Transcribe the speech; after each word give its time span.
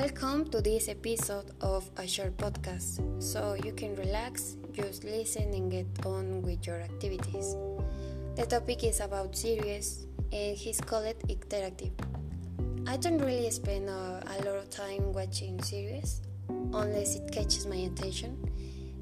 to 0.00 0.62
this 0.62 0.88
episode 0.88 1.52
of 1.60 1.88
a 1.98 2.06
short 2.06 2.34
podcast 2.38 3.00
so 3.22 3.54
you 3.62 3.70
can 3.74 3.94
relax, 3.96 4.56
just 4.72 5.04
listen, 5.04 5.52
and 5.52 5.70
get 5.70 5.86
on 6.06 6.40
with 6.40 6.66
your 6.66 6.80
activities. 6.80 7.54
The 8.34 8.46
topic 8.46 8.82
is 8.82 9.00
about 9.00 9.36
series 9.36 10.06
and 10.32 10.56
he's 10.56 10.80
called 10.80 11.14
interactive. 11.28 11.92
I 12.86 12.96
don't 12.96 13.18
really 13.18 13.50
spend 13.50 13.90
a 13.90 14.22
lot 14.38 14.56
of 14.56 14.70
time 14.70 15.12
watching 15.12 15.62
series 15.62 16.22
unless 16.48 17.16
it 17.16 17.30
catches 17.30 17.66
my 17.66 17.76
attention, 17.76 18.38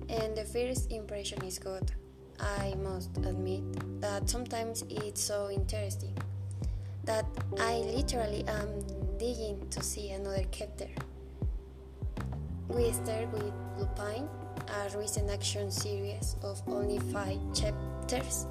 and 0.08 0.36
the 0.36 0.44
first 0.44 0.90
impression 0.90 1.44
is 1.44 1.60
good. 1.60 1.92
I 2.40 2.74
must 2.82 3.16
admit 3.18 3.62
that 4.00 4.28
sometimes 4.28 4.82
it's 4.90 5.22
so 5.22 5.48
interesting 5.48 6.18
that 7.04 7.24
I 7.56 7.78
literally 7.78 8.44
am 8.48 8.84
digging 9.18 9.58
to 9.70 9.82
see 9.82 10.10
another 10.10 10.44
chapter. 10.52 10.86
We 12.68 12.92
start 12.92 13.32
with 13.32 13.52
Lupin, 13.76 14.28
a 14.68 14.96
recent 14.96 15.28
action 15.28 15.72
series 15.72 16.36
of 16.42 16.62
only 16.68 17.00
five 17.12 17.38
chapters, 17.52 18.46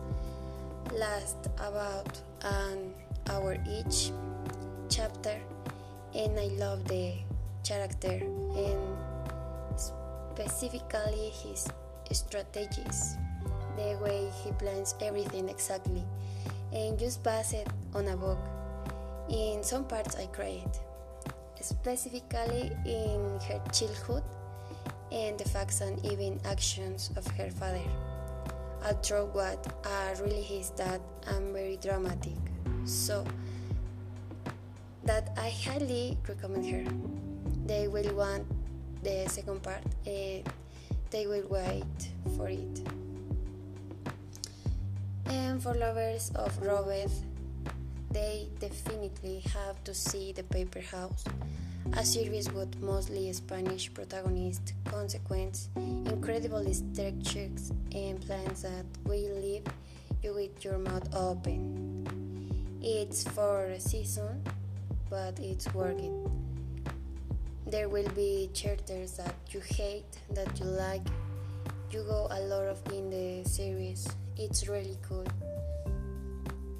last 0.91 1.37
about 1.59 2.19
an 2.41 2.93
hour 3.29 3.55
each 3.69 4.11
chapter, 4.89 5.39
and 6.13 6.37
I 6.37 6.47
love 6.59 6.83
the 6.89 7.13
character 7.63 8.19
and 8.19 8.97
specifically 9.77 11.31
his 11.43 11.69
strategies, 12.11 13.15
the 13.77 13.97
way 14.03 14.27
he 14.43 14.51
plans 14.51 14.95
everything 15.01 15.47
exactly, 15.47 16.03
and 16.73 16.99
just 16.99 17.23
base 17.23 17.53
it 17.53 17.67
on 17.95 18.09
a 18.09 18.17
book. 18.17 18.56
In 19.29 19.63
some 19.63 19.85
parts, 19.85 20.15
I 20.15 20.27
cried, 20.27 20.71
specifically 21.59 22.71
in 22.85 23.39
her 23.47 23.61
childhood 23.73 24.23
and 25.11 25.37
the 25.37 25.47
facts 25.49 25.81
and 25.81 26.03
even 26.05 26.39
actions 26.45 27.11
of 27.15 27.27
her 27.35 27.49
father. 27.51 27.83
Although 28.85 29.29
what 29.33 29.59
are 29.85 30.15
really 30.23 30.41
his 30.41 30.69
dad 30.71 31.01
and 31.27 31.51
very 31.51 31.77
dramatic, 31.77 32.37
so 32.85 33.25
that 35.03 35.31
I 35.37 35.49
highly 35.49 36.17
recommend 36.27 36.67
her. 36.69 36.83
They 37.65 37.87
will 37.87 38.13
want 38.15 38.45
the 39.03 39.27
second 39.27 39.63
part. 39.63 39.83
and 40.05 40.43
they 41.09 41.25
will 41.25 41.47
wait 41.47 42.11
for 42.35 42.49
it. 42.49 42.81
And 45.25 45.63
for 45.63 45.73
lovers 45.73 46.31
of 46.35 46.51
Robert 46.61 47.11
they 48.17 48.47
definitely 48.59 49.43
have 49.53 49.83
to 49.83 49.93
see 49.93 50.31
The 50.31 50.41
Paper 50.41 50.81
House, 50.81 51.23
a 51.93 52.03
series 52.03 52.51
with 52.51 52.81
mostly 52.81 53.31
Spanish 53.31 53.93
protagonists, 53.93 54.73
consequence, 54.85 55.69
incredible 55.75 56.65
structures, 56.73 57.71
and 57.93 58.19
plans 58.25 58.63
that 58.63 58.85
will 59.05 59.35
leave 59.39 59.65
you 60.23 60.33
with 60.33 60.65
your 60.65 60.79
mouth 60.79 61.07
open. 61.13 62.07
It's 62.81 63.21
for 63.23 63.65
a 63.65 63.79
season, 63.79 64.41
but 65.11 65.39
it's 65.39 65.71
working. 65.75 66.17
There 67.67 67.87
will 67.87 68.09
be 68.15 68.49
characters 68.55 69.11
that 69.17 69.35
you 69.51 69.59
hate, 69.59 70.17
that 70.31 70.59
you 70.59 70.65
like. 70.65 71.05
You 71.91 72.01
go 72.01 72.27
a 72.31 72.41
lot 72.41 72.65
of 72.65 72.81
in 72.91 73.11
the 73.11 73.47
series. 73.47 74.07
It's 74.37 74.67
really 74.67 74.97
cool. 75.07 75.27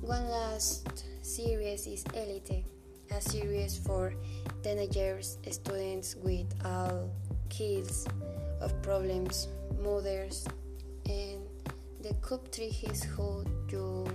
One 0.08 0.30
last 0.30 1.04
series 1.22 1.86
is 1.86 2.06
Elite, 2.14 2.64
a 3.12 3.20
series 3.20 3.78
for 3.78 4.14
teenagers, 4.64 5.38
students 5.52 6.16
with 6.16 6.48
all 6.64 7.12
kinds 7.50 8.08
of 8.62 8.72
problems, 8.82 9.50
mothers, 9.84 10.48
and 11.10 11.44
the 12.00 12.14
country 12.22 12.72
is 12.84 13.04
who 13.04 13.44
you 13.68 14.08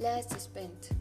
last 0.00 0.40
spent. 0.40 0.92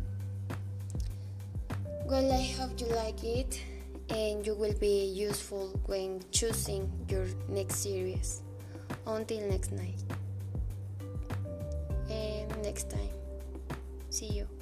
Well, 2.03 2.33
I 2.33 2.51
hope 2.59 2.81
you 2.81 2.87
like 2.87 3.23
it 3.23 3.63
and 4.09 4.45
you 4.45 4.55
will 4.55 4.75
be 4.77 5.05
useful 5.05 5.79
when 5.85 6.19
choosing 6.31 6.91
your 7.07 7.27
next 7.47 7.75
series. 7.75 8.41
Until 9.07 9.47
next 9.47 9.71
night 9.71 10.03
and 12.09 12.61
next 12.61 12.89
time. 12.89 13.20
See 14.11 14.25
you. 14.25 14.60